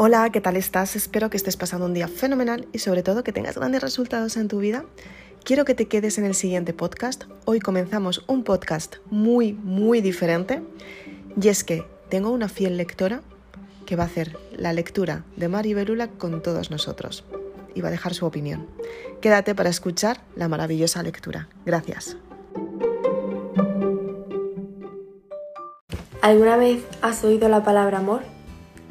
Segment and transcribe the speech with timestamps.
[0.00, 0.94] Hola, ¿qué tal estás?
[0.94, 4.46] Espero que estés pasando un día fenomenal y sobre todo que tengas grandes resultados en
[4.46, 4.84] tu vida.
[5.42, 7.24] Quiero que te quedes en el siguiente podcast.
[7.46, 10.62] Hoy comenzamos un podcast muy, muy diferente
[11.42, 13.22] y es que tengo una fiel lectora
[13.86, 17.24] que va a hacer la lectura de Mari Berula con todos nosotros
[17.74, 18.68] y va a dejar su opinión.
[19.20, 21.48] Quédate para escuchar la maravillosa lectura.
[21.66, 22.16] Gracias.
[26.22, 28.37] ¿Alguna vez has oído la palabra amor?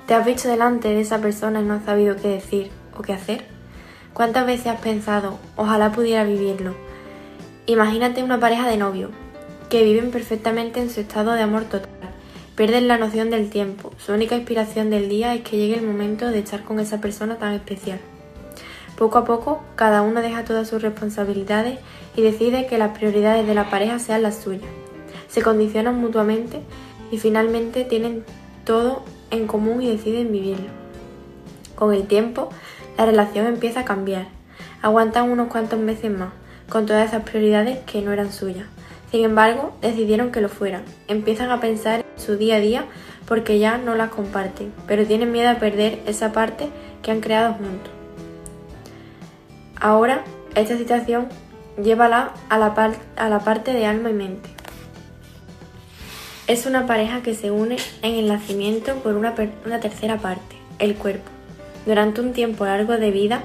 [0.07, 3.11] ¿Te has visto delante de esa persona y no has sabido qué decir o qué
[3.11, 3.43] hacer?
[4.13, 6.75] ¿Cuántas veces has pensado, ojalá pudiera vivirlo?
[7.65, 9.09] Imagínate una pareja de novio,
[9.69, 11.89] que viven perfectamente en su estado de amor total,
[12.55, 16.27] pierden la noción del tiempo, su única inspiración del día es que llegue el momento
[16.27, 17.99] de estar con esa persona tan especial.
[18.97, 21.79] Poco a poco, cada uno deja todas sus responsabilidades
[22.15, 24.71] y decide que las prioridades de la pareja sean las suyas.
[25.27, 26.61] Se condicionan mutuamente
[27.11, 28.23] y finalmente tienen
[28.63, 30.69] todo en común y deciden vivirlo.
[31.75, 32.49] Con el tiempo,
[32.97, 34.27] la relación empieza a cambiar.
[34.81, 36.29] Aguantan unos cuantos meses más,
[36.69, 38.65] con todas esas prioridades que no eran suyas.
[39.11, 40.83] Sin embargo, decidieron que lo fueran.
[41.07, 42.85] Empiezan a pensar en su día a día
[43.27, 46.69] porque ya no las comparten, pero tienen miedo a perder esa parte
[47.01, 47.91] que han creado juntos.
[49.79, 50.23] Ahora,
[50.55, 51.27] esta situación
[51.81, 52.73] llévala a la,
[53.15, 54.56] a la parte de alma y mente.
[56.47, 61.29] Es una pareja que se une en el nacimiento por una, tercera parte, el cuerpo.
[61.85, 63.41] Durante un tiempo largo de vida,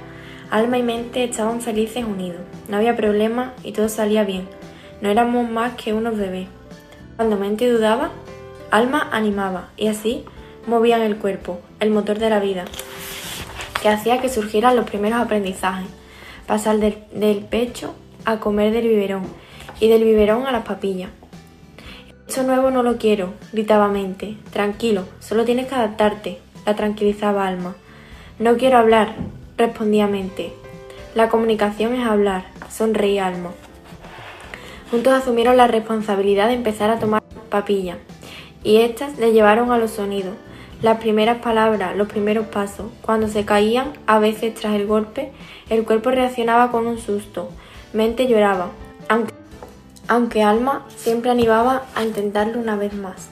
[0.52, 2.42] alma y mente estaban felices unidos.
[2.68, 4.46] No había problema y todo salía bien.
[5.00, 6.46] No éramos más que unos bebés.
[7.16, 8.12] Cuando mente dudaba,
[8.70, 10.24] alma animaba y así
[10.68, 12.66] movían el cuerpo, el motor de la vida,
[13.82, 15.88] que hacía que surgieran los primeros aprendizajes.
[16.46, 19.24] Pasar del, del pecho a comer del biberón
[19.80, 21.10] y del biberón a las papillas
[22.32, 24.38] eso nuevo no lo quiero, gritaba Mente.
[24.54, 27.74] Tranquilo, solo tienes que adaptarte, la tranquilizaba Alma.
[28.38, 29.16] No quiero hablar,
[29.58, 30.54] respondía Mente.
[31.14, 33.50] La comunicación es hablar, sonreía Alma.
[34.90, 37.98] Juntos asumieron la responsabilidad de empezar a tomar papilla,
[38.64, 40.32] y éstas le llevaron a los sonidos,
[40.80, 42.86] las primeras palabras, los primeros pasos.
[43.02, 45.32] Cuando se caían, a veces tras el golpe,
[45.68, 47.50] el cuerpo reaccionaba con un susto.
[47.92, 48.70] Mente lloraba,
[49.10, 49.34] aunque
[50.08, 53.28] aunque Alma siempre animaba a intentarlo una vez más.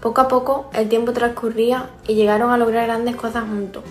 [0.00, 3.82] Poco a poco el tiempo transcurría y llegaron a lograr grandes cosas juntos,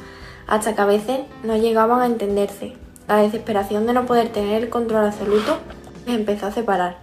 [0.47, 2.75] hasta que a veces no llegaban a entenderse.
[3.07, 5.57] La desesperación de no poder tener el control absoluto
[6.05, 6.97] les empezó a separar.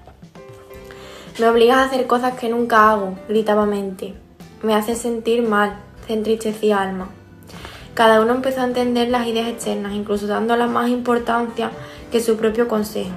[1.38, 4.14] Me obligas a hacer cosas que nunca hago, gritaba Mente.
[4.62, 5.76] Me hace sentir mal,
[6.06, 7.08] se entristecía Alma.
[7.94, 11.70] Cada uno empezó a entender las ideas externas, incluso dándolas más importancia
[12.10, 13.10] que su propio consejo.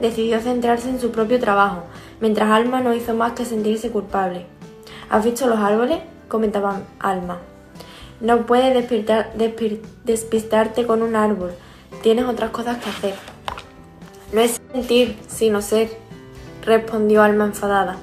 [0.00, 1.82] Decidió centrarse en su propio trabajo,
[2.20, 4.46] mientras Alma no hizo más que sentirse culpable.
[5.10, 5.98] ¿Has visto los árboles?
[6.28, 7.38] comentaba Alma.
[8.20, 8.88] No puedes
[10.04, 11.52] despistarte con un árbol,
[12.02, 13.14] tienes otras cosas que hacer.
[14.32, 15.90] No es sentir, sino ser,
[16.64, 17.96] respondió Alma enfadada.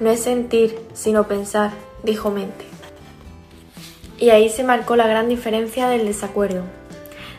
[0.00, 2.66] No es sentir, sino pensar, dijo Mente.
[4.18, 6.62] Y ahí se marcó la gran diferencia del desacuerdo.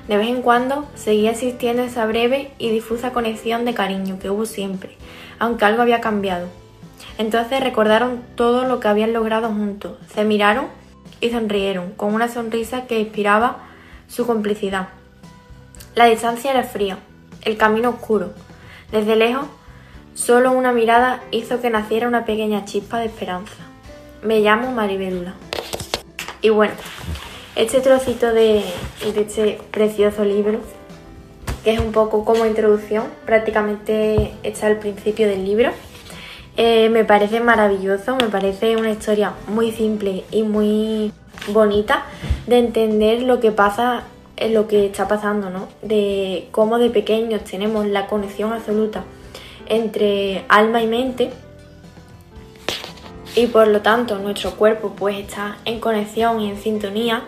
[0.09, 4.47] De vez en cuando seguía existiendo esa breve y difusa conexión de cariño que hubo
[4.47, 4.97] siempre,
[5.37, 6.47] aunque algo había cambiado.
[7.19, 10.65] Entonces recordaron todo lo que habían logrado juntos, se miraron
[11.21, 13.57] y sonrieron, con una sonrisa que inspiraba
[14.07, 14.87] su complicidad.
[15.93, 16.97] La distancia era fría,
[17.43, 18.33] el camino oscuro.
[18.91, 19.45] Desde lejos,
[20.15, 23.53] solo una mirada hizo que naciera una pequeña chispa de esperanza.
[24.23, 25.35] Me llamo Maribelula.
[26.41, 26.73] Y bueno,
[27.59, 28.63] este trocito de,
[29.03, 30.61] este precioso libro,
[31.61, 35.71] que es un poco como introducción, prácticamente está al principio del libro,
[36.55, 41.11] eh, me parece maravilloso, me parece una historia muy simple y muy
[41.49, 42.05] bonita
[42.47, 44.03] de entender lo que pasa,
[44.51, 45.67] lo que está pasando, ¿no?
[45.81, 49.03] De cómo de pequeños tenemos la conexión absoluta
[49.67, 51.29] entre alma y mente
[53.35, 57.23] y por lo tanto nuestro cuerpo pues está en conexión y en sintonía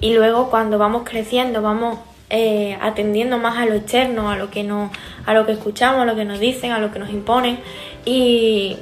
[0.00, 1.98] y luego cuando vamos creciendo vamos
[2.30, 4.90] eh, atendiendo más a lo externo, a lo que nos,
[5.26, 7.58] a lo que escuchamos, a lo que nos dicen, a lo que nos imponen
[8.04, 8.76] y,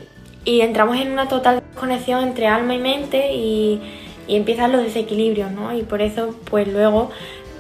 [0.45, 3.81] entramos en una total conexión entre alma y mente y,
[4.29, 5.77] empiezan los desequilibrios, ¿no?
[5.77, 7.11] Y por eso pues luego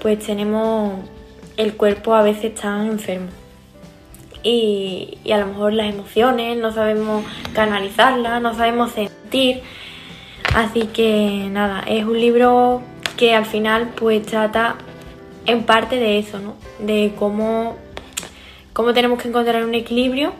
[0.00, 1.00] pues tenemos
[1.56, 3.28] el cuerpo a veces tan enfermo.
[4.42, 9.60] Y, y, a lo mejor las emociones, no sabemos canalizarlas, no sabemos sentir.
[10.54, 12.82] Así que nada, es un libro
[13.16, 14.76] que al final pues trata
[15.46, 16.54] en parte de eso, ¿no?
[16.78, 17.76] De cómo,
[18.72, 20.32] cómo tenemos que encontrar un equilibrio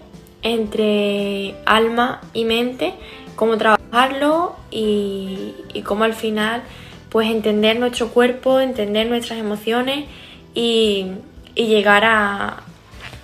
[0.42, 2.94] entre alma y mente,
[3.36, 5.54] cómo trabajarlo y,
[5.84, 6.62] cómo al final
[7.10, 10.06] pues entender nuestro cuerpo, entender nuestras emociones
[10.54, 11.12] y,
[11.54, 12.62] llegar a,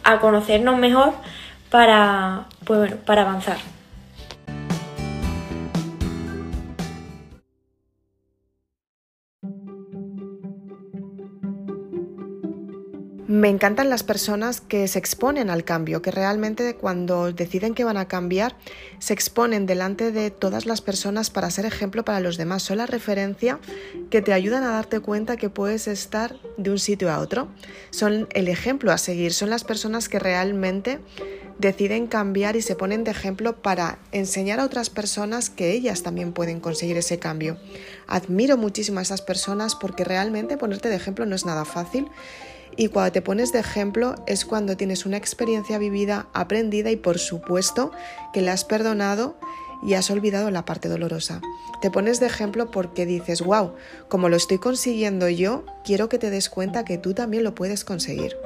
[0.04, 1.14] a conocernos mejor
[1.70, 3.56] para, pues para avanzar.
[13.28, 17.98] Me encantan las personas que se exponen al cambio, que realmente cuando deciden que van
[17.98, 18.56] a cambiar,
[19.00, 22.62] se exponen delante de todas las personas para ser ejemplo para los demás.
[22.62, 23.60] Son la referencia
[24.08, 27.48] que te ayudan a darte cuenta que puedes estar de un sitio a otro.
[27.90, 30.98] Son el ejemplo a seguir, son las personas que realmente
[31.58, 36.32] deciden cambiar y se ponen de ejemplo para enseñar a otras personas que ellas también
[36.32, 37.58] pueden conseguir ese cambio.
[38.06, 42.08] Admiro muchísimo a esas personas porque realmente ponerte de ejemplo no es nada fácil
[42.78, 47.18] y cuando te pones de ejemplo es cuando tienes una experiencia vivida, aprendida y por
[47.18, 47.90] supuesto
[48.32, 49.36] que la has perdonado
[49.82, 51.40] y has olvidado la parte dolorosa.
[51.82, 53.74] Te pones de ejemplo porque dices, wow,
[54.08, 57.84] como lo estoy consiguiendo yo, quiero que te des cuenta que tú también lo puedes
[57.84, 58.36] conseguir.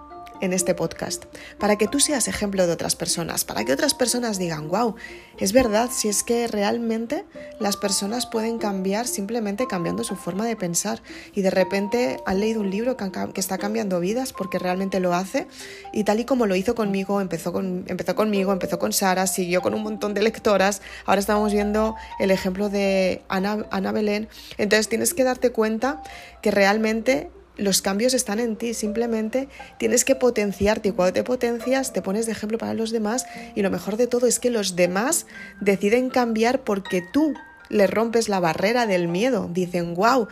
[0.41, 1.25] en este podcast,
[1.59, 4.95] para que tú seas ejemplo de otras personas, para que otras personas digan, wow,
[5.39, 7.25] es verdad, si es que realmente
[7.59, 11.01] las personas pueden cambiar simplemente cambiando su forma de pensar
[11.33, 15.47] y de repente han leído un libro que, está cambiando vidas porque realmente lo hace
[15.93, 19.61] y tal y como lo hizo conmigo, empezó, con, empezó conmigo, empezó con Sara, siguió
[19.61, 24.27] con un montón de lectoras, ahora estamos viendo el ejemplo de Ana, Ana Belén,
[24.57, 26.01] entonces tienes que darte cuenta
[26.41, 31.93] que realmente los cambios están en ti, simplemente tienes que potenciarte y cuando te potencias
[31.93, 33.25] te pones de ejemplo para los demás
[33.55, 35.25] y lo mejor de todo es que los demás
[35.59, 37.33] deciden cambiar porque tú
[37.69, 40.27] le rompes la barrera del miedo, dicen, wow,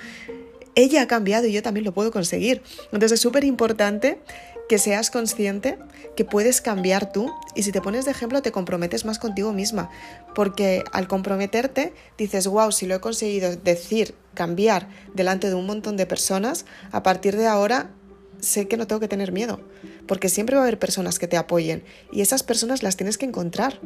[0.76, 2.62] ella ha cambiado y yo también lo puedo conseguir.
[2.86, 4.20] Entonces es súper importante
[4.70, 5.80] que seas consciente
[6.16, 9.90] que puedes cambiar tú y si te pones de ejemplo te comprometes más contigo misma,
[10.36, 15.98] porque al comprometerte dices, wow, si lo he conseguido decir, cambiar delante de un montón
[15.98, 17.90] de personas, a partir de ahora
[18.40, 19.60] sé que no tengo que tener miedo,
[20.08, 23.26] porque siempre va a haber personas que te apoyen y esas personas las tienes que
[23.26, 23.80] encontrar.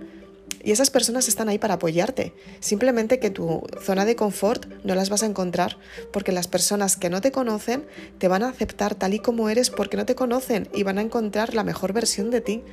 [0.61, 2.33] Y esas personas están ahí para apoyarte.
[2.59, 5.77] Simplemente que tu zona de confort no las vas a encontrar
[6.11, 7.85] porque las personas que no te conocen
[8.17, 11.01] te van a aceptar tal y como eres porque no te conocen y van a
[11.01, 12.63] encontrar la mejor versión de ti.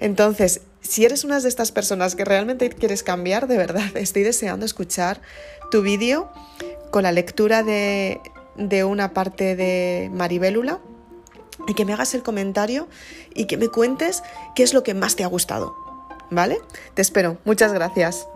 [0.00, 4.64] Entonces, si eres una de estas personas que realmente quieres cambiar, de verdad, estoy deseando
[4.64, 5.20] escuchar
[5.70, 6.30] tu vídeo
[6.90, 8.20] con la lectura de,
[8.56, 10.80] de una parte de Maribélula
[11.66, 12.88] y que me hagas el comentario
[13.34, 14.22] y que me cuentes
[14.54, 15.87] qué es lo que más te ha gustado.
[16.30, 16.60] ¿Vale?
[16.94, 17.38] Te espero.
[17.44, 18.28] Muchas gracias.